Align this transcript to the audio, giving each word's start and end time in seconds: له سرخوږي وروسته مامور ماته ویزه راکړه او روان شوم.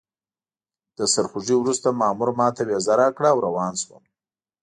له 0.97 1.05
سرخوږي 1.13 1.55
وروسته 1.57 1.97
مامور 1.99 2.29
ماته 2.39 2.61
ویزه 2.65 2.93
راکړه 3.01 3.29
او 3.33 3.39
روان 3.47 3.73
شوم. 3.81 4.03